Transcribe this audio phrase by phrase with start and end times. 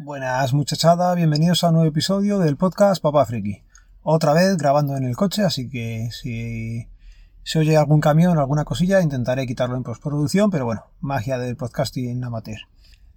[0.00, 3.64] Buenas muchachada, bienvenidos a un nuevo episodio del podcast Papá Friki.
[4.04, 6.86] Otra vez grabando en el coche, así que si
[7.42, 11.56] se oye algún camión o alguna cosilla, intentaré quitarlo en postproducción, pero bueno, magia del
[11.56, 12.60] podcasting amateur.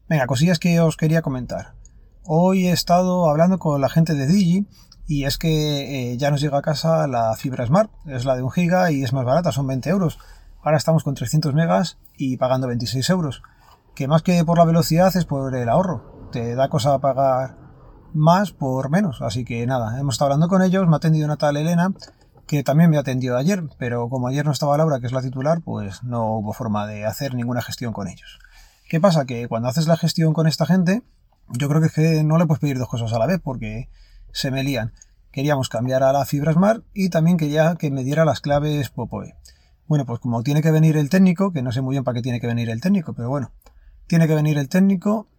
[0.09, 1.75] Venga, cosillas que os quería comentar.
[2.23, 4.65] Hoy he estado hablando con la gente de Digi
[5.05, 8.41] y es que eh, ya nos llega a casa la fibra Smart, es la de
[8.41, 10.17] un giga y es más barata, son 20 euros.
[10.63, 13.43] Ahora estamos con 300 megas y pagando 26 euros.
[13.93, 17.57] Que más que por la velocidad es por el ahorro te da cosa pagar
[18.13, 19.21] más por menos.
[19.21, 21.93] Así que nada, hemos estado hablando con ellos, me ha atendido una tal Elena,
[22.47, 25.21] que también me ha atendido ayer, pero como ayer no estaba Laura, que es la
[25.21, 28.39] titular, pues no hubo forma de hacer ninguna gestión con ellos.
[28.89, 29.25] ¿Qué pasa?
[29.25, 31.03] Que cuando haces la gestión con esta gente,
[31.49, 33.89] yo creo que, es que no le puedes pedir dos cosas a la vez, porque
[34.33, 34.93] se me lían.
[35.31, 39.35] Queríamos cambiar a la fibra Smart y también quería que me diera las claves Popoe.
[39.87, 42.21] Bueno, pues como tiene que venir el técnico, que no sé muy bien para qué
[42.21, 43.51] tiene que venir el técnico, pero bueno,
[44.07, 45.29] tiene que venir el técnico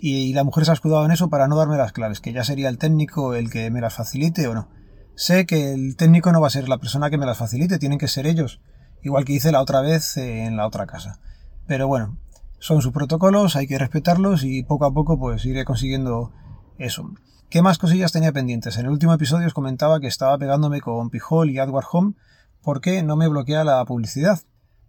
[0.00, 2.44] y, la mujer se ha escudado en eso para no darme las claves, que ya
[2.44, 4.68] sería el técnico el que me las facilite o no.
[5.14, 7.98] Sé que el técnico no va a ser la persona que me las facilite, tienen
[7.98, 8.60] que ser ellos,
[9.02, 11.20] igual que hice la otra vez eh, en la otra casa.
[11.66, 12.16] Pero bueno,
[12.58, 16.32] son sus protocolos, hay que respetarlos y poco a poco pues iré consiguiendo
[16.78, 17.10] eso.
[17.48, 18.76] ¿Qué más cosillas tenía pendientes?
[18.76, 22.14] En el último episodio os comentaba que estaba pegándome con Pijol y AdWord Home
[22.62, 24.40] porque no me bloquea la publicidad.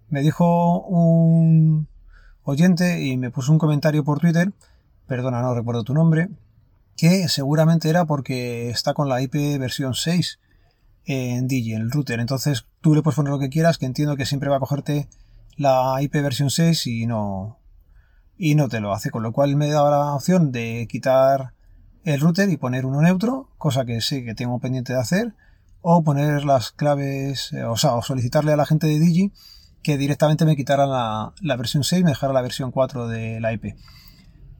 [0.09, 1.87] Me dijo un
[2.43, 4.53] oyente y me puso un comentario por Twitter
[5.11, 6.29] perdona, no recuerdo tu nombre,
[6.95, 10.39] que seguramente era porque está con la IP versión 6
[11.03, 12.21] en Digi, en el router.
[12.21, 15.09] Entonces tú le puedes poner lo que quieras, que entiendo que siempre va a cogerte
[15.57, 17.59] la IP versión 6 y no,
[18.37, 19.11] y no te lo hace.
[19.11, 21.55] Con lo cual me daba la opción de quitar
[22.05, 25.35] el router y poner uno neutro, cosa que sé que tengo pendiente de hacer,
[25.81, 29.33] o poner las claves, eh, o sea, o solicitarle a la gente de Digi
[29.83, 33.41] que directamente me quitaran la, la versión 6 y me dejara la versión 4 de
[33.41, 33.75] la IP.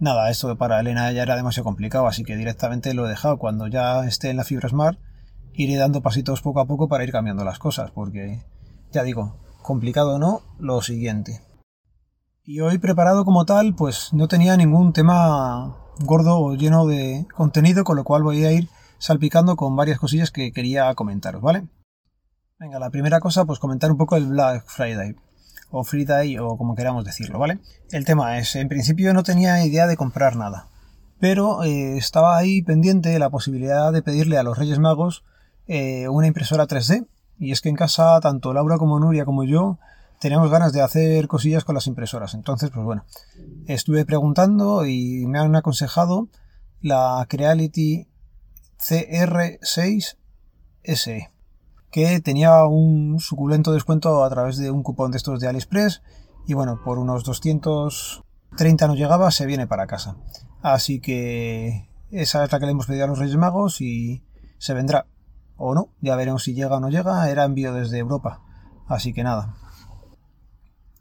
[0.01, 3.38] Nada, esto para Elena ya era demasiado complicado, así que directamente lo he dejado.
[3.38, 4.97] Cuando ya esté en la fibra Smart,
[5.53, 8.44] iré dando pasitos poco a poco para ir cambiando las cosas, porque
[8.91, 11.44] ya digo, complicado no, lo siguiente.
[12.44, 17.83] Y hoy preparado como tal, pues no tenía ningún tema gordo o lleno de contenido,
[17.83, 21.68] con lo cual voy a ir salpicando con varias cosillas que quería comentaros, ¿vale?
[22.57, 25.16] Venga, la primera cosa, pues comentar un poco el Black Friday
[25.72, 27.59] o Friday o como queramos decirlo, ¿vale?
[27.92, 30.68] El tema es, en principio no tenía idea de comprar nada,
[31.20, 35.24] pero eh, estaba ahí pendiente la posibilidad de pedirle a los Reyes Magos
[35.68, 37.08] eh, una impresora 3D,
[37.40, 39.80] y es que en casa tanto Laura como Nuria como yo
[40.20, 43.06] teníamos ganas de hacer cosillas con las impresoras, entonces pues bueno,
[43.66, 46.28] estuve preguntando y me han aconsejado
[46.81, 48.08] la Creality
[48.78, 51.31] CR6SE
[51.91, 56.02] que tenía un suculento descuento a través de un cupón de estos de AliExpress
[56.47, 60.16] y bueno, por unos 230 no llegaba, se viene para casa.
[60.62, 64.24] Así que esa es la que le hemos pedido a los Reyes Magos y
[64.57, 65.07] se vendrá.
[65.57, 68.41] O no, ya veremos si llega o no llega, era envío desde Europa.
[68.88, 69.56] Así que nada.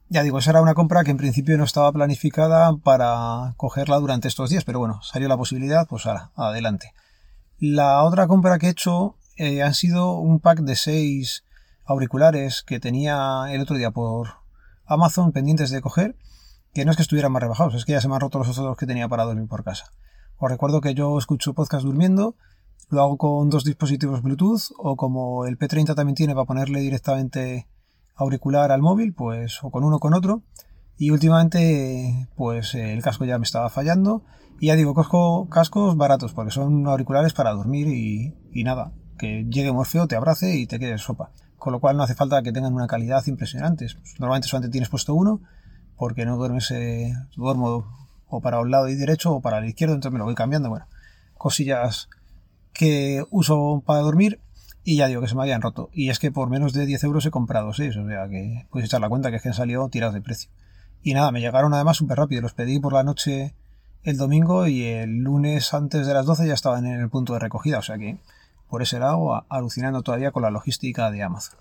[0.08, 4.26] Ya digo, esa era una compra que en principio no estaba planificada para cogerla durante
[4.26, 6.92] estos días, pero bueno, salió la posibilidad, pues ahora, adelante.
[7.58, 11.44] La otra compra que he hecho eh, han sido un pack de seis
[11.86, 14.28] auriculares que tenía el otro día por
[14.84, 16.14] Amazon pendientes de coger,
[16.74, 18.50] que no es que estuvieran más rebajados, es que ya se me han roto los
[18.50, 19.86] otros que tenía para dormir por casa.
[20.36, 22.36] Os recuerdo que yo escucho podcast durmiendo,
[22.90, 27.66] lo hago con dos dispositivos Bluetooth o como el P30 también tiene para ponerle directamente
[28.16, 30.42] auricular al móvil, pues o con uno o con otro.
[30.98, 34.22] Y últimamente, pues el casco ya me estaba fallando.
[34.60, 39.70] Y ya digo, cojo cascos baratos porque son auriculares para dormir y nada que llegue
[39.70, 41.30] Morfeo, te abrace y te quede sopa.
[41.58, 43.86] Con lo cual no hace falta que tengan una calidad impresionante.
[44.18, 45.40] Normalmente solamente tienes puesto uno
[45.96, 47.84] porque no duermes, eh, duermo
[48.28, 50.70] o para un lado y derecho o para el izquierdo, entonces me lo voy cambiando.
[50.70, 50.86] Bueno,
[51.34, 52.08] cosillas
[52.72, 54.40] que uso para dormir
[54.84, 55.90] y ya digo que se me habían roto.
[55.92, 58.88] Y es que por menos de 10 euros he comprado 6, o sea que puedes
[58.88, 60.50] echar la cuenta que es que han salido tirados de precio.
[61.02, 62.40] Y nada, me llegaron además súper rápido.
[62.40, 63.54] Los pedí por la noche
[64.02, 67.40] el domingo y el lunes antes de las 12 ya estaban en el punto de
[67.40, 68.18] recogida, o sea que
[68.70, 71.58] por ese lado, alucinando todavía con la logística de Amazon.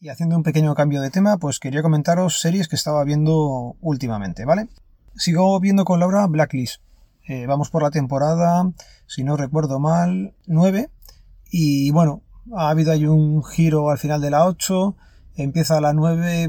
[0.00, 4.44] Y haciendo un pequeño cambio de tema, pues quería comentaros series que estaba viendo últimamente,
[4.44, 4.68] ¿vale?
[5.16, 6.80] Sigo viendo con Laura Blacklist.
[7.26, 8.70] Eh, vamos por la temporada,
[9.06, 10.88] si no recuerdo mal, 9.
[11.50, 12.22] Y bueno,
[12.56, 14.96] ha habido ahí un giro al final de la 8.
[15.34, 16.48] Empieza la 9.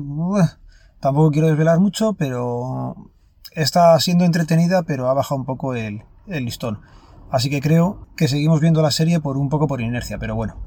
[1.00, 3.12] tampoco quiero desvelar mucho, pero
[3.54, 6.82] está siendo entretenida, pero ha bajado un poco el listón.
[7.32, 10.58] Así que creo que seguimos viendo la serie por un poco por inercia, pero bueno.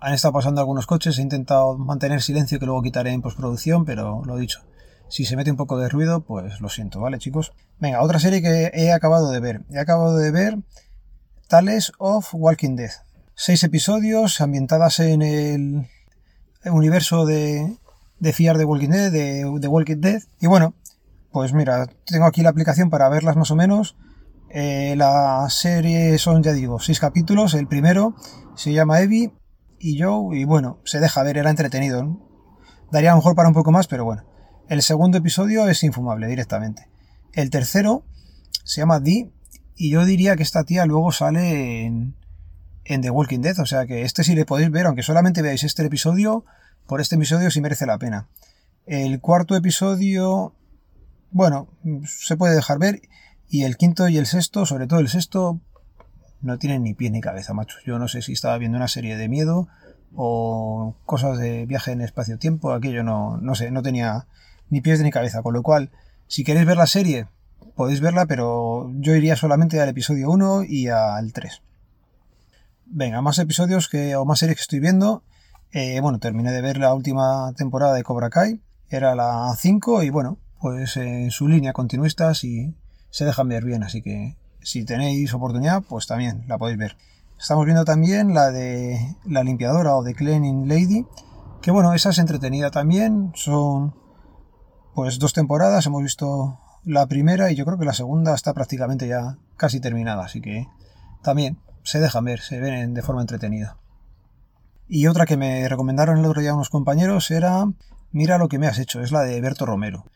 [0.00, 4.22] Han estado pasando algunos coches, he intentado mantener silencio que luego quitaré en postproducción, pero
[4.24, 4.60] lo dicho.
[5.08, 7.52] Si se mete un poco de ruido, pues lo siento, ¿vale, chicos?
[7.80, 9.62] Venga, otra serie que he acabado de ver.
[9.70, 10.58] He acabado de ver
[11.48, 12.90] Tales of Walking Dead.
[13.34, 15.86] Seis episodios ambientadas en el
[16.64, 17.78] universo de,
[18.18, 20.22] de Fiar de Walking Dead, de, de, Walking Dead.
[20.40, 20.74] Y bueno,
[21.32, 23.96] pues mira, tengo aquí la aplicación para verlas más o menos.
[24.50, 27.54] Eh, la serie son, ya digo, seis capítulos.
[27.54, 28.14] El primero
[28.56, 29.32] se llama Evie
[29.78, 32.18] y Joe, y bueno, se deja ver, era entretenido.
[32.90, 34.24] Daría a lo mejor para un poco más, pero bueno.
[34.68, 36.88] El segundo episodio es infumable directamente.
[37.32, 38.04] El tercero
[38.64, 39.32] se llama Dee,
[39.76, 42.16] y yo diría que esta tía luego sale en,
[42.84, 45.62] en The Walking Dead, o sea que este sí le podéis ver, aunque solamente veáis
[45.64, 46.44] este episodio,
[46.86, 48.28] por este episodio sí merece la pena.
[48.86, 50.54] El cuarto episodio,
[51.30, 51.68] bueno,
[52.06, 53.02] se puede dejar ver,
[53.48, 55.60] y el quinto y el sexto, sobre todo el sexto,
[56.40, 57.78] no tienen ni pie ni cabeza, macho.
[57.86, 59.68] Yo no sé si estaba viendo una serie de miedo
[60.14, 64.26] o cosas de viaje en espacio-tiempo, aquello no, no sé, no tenía
[64.70, 65.42] ni pies ni cabeza.
[65.42, 65.90] Con lo cual,
[66.26, 67.26] si queréis ver la serie,
[67.74, 71.62] podéis verla, pero yo iría solamente al episodio 1 y al 3.
[72.86, 75.22] Venga, más episodios que, o más series que estoy viendo.
[75.72, 80.10] Eh, bueno, terminé de ver la última temporada de Cobra Kai, era la 5 y
[80.10, 82.74] bueno, pues en su línea continuistas y
[83.10, 86.96] se dejan ver bien, así que si tenéis oportunidad, pues también la podéis ver.
[87.38, 91.06] Estamos viendo también la de la limpiadora o de Cleaning Lady,
[91.62, 93.94] que bueno, esa es entretenida también, son
[94.94, 99.06] pues dos temporadas, hemos visto la primera y yo creo que la segunda está prácticamente
[99.06, 100.66] ya casi terminada, así que
[101.22, 103.78] también se dejan ver, se ven de forma entretenida.
[104.88, 107.66] Y otra que me recomendaron el otro día unos compañeros era
[108.10, 110.06] Mira lo que me has hecho, es la de Berto Romero.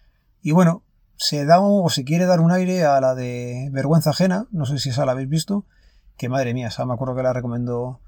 [0.41, 0.83] Y bueno,
[1.17, 4.79] se da o se quiere dar un aire a la de Vergüenza Ajena, no sé
[4.79, 5.67] si esa la habéis visto,
[6.17, 8.01] que madre mía, esa me acuerdo que la recomendó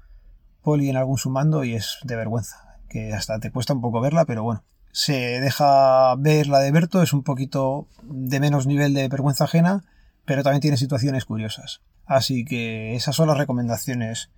[0.61, 4.25] Poli en algún sumando y es de vergüenza, que hasta te cuesta un poco verla,
[4.25, 9.07] pero bueno, se deja ver la de Berto, es un poquito de menos nivel de
[9.07, 9.83] vergüenza ajena,
[10.25, 11.81] pero también tiene situaciones curiosas.
[12.05, 14.31] Así que esas son las recomendaciones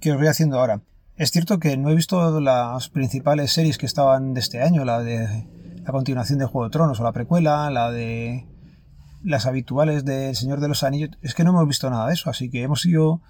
[0.00, 0.82] que os voy haciendo ahora.
[1.16, 5.00] Es cierto que no he visto las principales series que estaban de este año, la
[5.00, 5.46] de
[5.84, 8.46] la continuación de Juego de Tronos o la precuela, la de
[9.22, 11.10] las habituales del Señor de los Anillos.
[11.20, 13.20] Es que no hemos visto nada de eso, así que hemos sido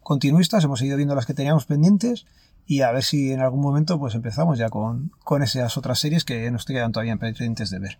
[0.00, 2.26] continuistas, hemos ido viendo las que teníamos pendientes
[2.64, 6.24] y a ver si en algún momento pues empezamos ya con, con esas otras series
[6.24, 7.98] que nos quedan todavía pendientes de ver.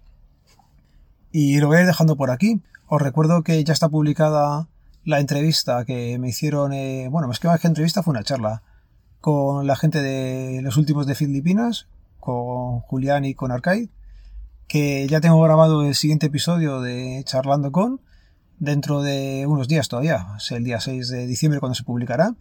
[1.32, 2.62] Y lo voy a ir dejando por aquí.
[2.86, 4.68] Os recuerdo que ya está publicada
[5.04, 8.62] la entrevista que me hicieron, eh, bueno, más que más que entrevista fue una charla
[9.20, 11.88] con la gente de los últimos de Filipinas,
[12.20, 13.90] con Julián y con Arcade,
[14.68, 18.00] que ya tengo grabado el siguiente episodio de Charlando con,
[18.58, 22.36] dentro de unos días todavía, es el día 6 de diciembre cuando se publicará.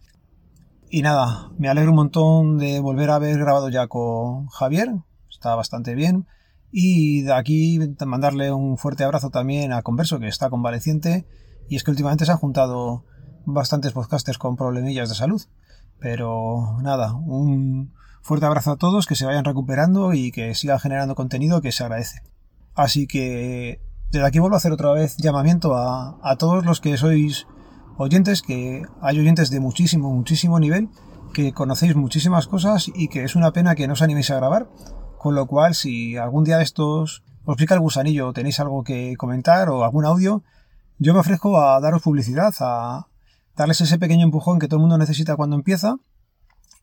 [0.88, 4.90] Y nada, me alegro un montón de volver a haber grabado ya con Javier,
[5.28, 6.26] está bastante bien.
[6.72, 11.26] Y de aquí mandarle un fuerte abrazo también a Converso, que está convaleciente.
[11.68, 13.04] Y es que últimamente se han juntado
[13.44, 15.42] bastantes podcasters con problemillas de salud.
[15.98, 21.14] Pero nada, un fuerte abrazo a todos, que se vayan recuperando y que sigan generando
[21.14, 22.22] contenido que se agradece.
[22.74, 23.80] Así que
[24.10, 27.46] desde aquí vuelvo a hacer otra vez llamamiento a, a todos los que sois
[27.96, 30.88] oyentes, que hay oyentes de muchísimo, muchísimo nivel,
[31.32, 34.68] que conocéis muchísimas cosas y que es una pena que no os animéis a grabar.
[35.18, 39.16] Con lo cual, si algún día de estos os pica el gusanillo tenéis algo que
[39.16, 40.42] comentar o algún audio,
[40.98, 43.08] yo me ofrezco a daros publicidad, a
[43.56, 45.96] darles ese pequeño empujón que todo el mundo necesita cuando empieza.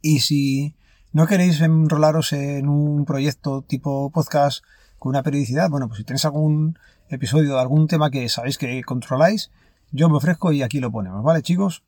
[0.01, 0.75] Y si
[1.17, 4.63] no queréis enrolaros en un proyecto tipo podcast
[4.99, 6.77] con una periodicidad, bueno, pues si tenéis algún
[7.09, 9.49] episodio de algún tema que sabéis que controláis,
[9.91, 11.81] yo me ofrezco y aquí lo ponemos, ¿vale chicos?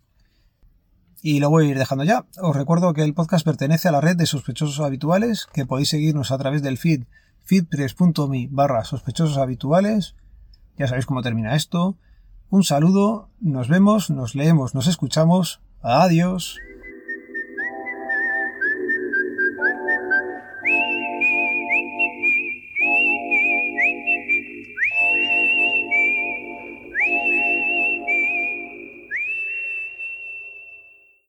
[1.21, 2.25] Y lo voy a ir dejando ya.
[2.41, 6.31] Os recuerdo que el podcast pertenece a la red de sospechosos habituales, que podéis seguirnos
[6.31, 7.03] a través del feed
[7.43, 10.15] feedpress.me barra sospechosos habituales.
[10.75, 11.99] Ya sabéis cómo termina esto.
[12.49, 15.61] Un saludo, nos vemos, nos leemos, nos escuchamos.
[15.83, 16.57] Adiós.